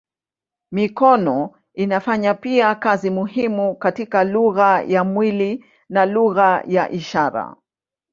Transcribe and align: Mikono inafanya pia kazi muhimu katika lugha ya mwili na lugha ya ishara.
Mikono 0.71 1.55
inafanya 1.73 2.33
pia 2.33 2.75
kazi 2.75 3.09
muhimu 3.09 3.75
katika 3.75 4.23
lugha 4.23 4.81
ya 4.81 5.03
mwili 5.03 5.65
na 5.89 6.05
lugha 6.05 6.63
ya 6.67 6.89
ishara. 6.91 7.55